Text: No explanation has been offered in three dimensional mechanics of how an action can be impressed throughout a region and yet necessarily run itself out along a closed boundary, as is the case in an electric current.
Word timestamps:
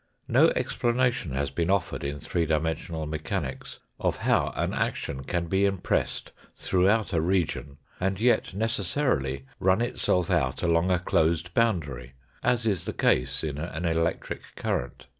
No 0.27 0.47
explanation 0.55 1.33
has 1.33 1.51
been 1.51 1.69
offered 1.69 2.03
in 2.03 2.17
three 2.17 2.47
dimensional 2.47 3.05
mechanics 3.05 3.77
of 3.99 4.15
how 4.17 4.51
an 4.55 4.73
action 4.73 5.23
can 5.23 5.45
be 5.45 5.63
impressed 5.63 6.31
throughout 6.55 7.13
a 7.13 7.21
region 7.21 7.77
and 7.99 8.19
yet 8.19 8.55
necessarily 8.55 9.45
run 9.59 9.79
itself 9.79 10.31
out 10.31 10.63
along 10.63 10.91
a 10.91 10.97
closed 10.97 11.53
boundary, 11.53 12.13
as 12.41 12.65
is 12.65 12.85
the 12.85 12.93
case 12.93 13.43
in 13.43 13.59
an 13.59 13.85
electric 13.85 14.55
current. 14.55 15.05